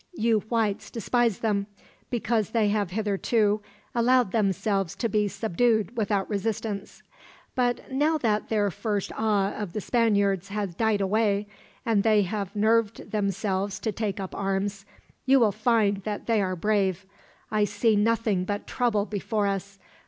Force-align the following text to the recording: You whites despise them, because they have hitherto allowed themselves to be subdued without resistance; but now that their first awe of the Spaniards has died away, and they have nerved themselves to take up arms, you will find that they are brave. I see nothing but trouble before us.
You 0.15 0.39
whites 0.49 0.89
despise 0.89 1.37
them, 1.41 1.67
because 2.09 2.49
they 2.49 2.69
have 2.69 2.89
hitherto 2.89 3.61
allowed 3.93 4.31
themselves 4.31 4.95
to 4.95 5.07
be 5.07 5.27
subdued 5.27 5.95
without 5.95 6.27
resistance; 6.27 7.03
but 7.53 7.91
now 7.91 8.17
that 8.17 8.49
their 8.49 8.71
first 8.71 9.11
awe 9.15 9.51
of 9.51 9.73
the 9.73 9.79
Spaniards 9.79 10.47
has 10.47 10.73
died 10.73 11.01
away, 11.01 11.45
and 11.85 12.01
they 12.01 12.23
have 12.23 12.55
nerved 12.55 13.11
themselves 13.11 13.77
to 13.81 13.91
take 13.91 14.19
up 14.19 14.33
arms, 14.33 14.87
you 15.27 15.39
will 15.39 15.51
find 15.51 15.97
that 15.97 16.25
they 16.25 16.41
are 16.41 16.55
brave. 16.55 17.05
I 17.51 17.65
see 17.65 17.95
nothing 17.95 18.43
but 18.43 18.65
trouble 18.65 19.05
before 19.05 19.45
us. 19.45 19.77